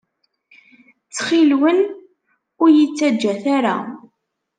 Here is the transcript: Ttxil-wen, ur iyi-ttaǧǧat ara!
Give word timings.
Ttxil-wen, 1.05 1.79
ur 2.63 2.69
iyi-ttaǧǧat 2.71 3.43
ara! 3.57 3.75